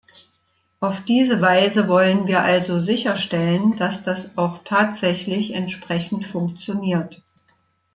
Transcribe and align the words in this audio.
Auf 0.79 1.01
diese 1.01 1.41
Weise 1.41 1.87
wollen 1.87 2.25
wir 2.25 2.41
also 2.41 2.79
sicherstellen, 2.79 3.75
dass 3.75 4.01
das 4.01 4.35
auch 4.35 4.63
tatsächlich 4.63 5.53
entsprechend 5.53 6.25
funktioniert. 6.25 7.21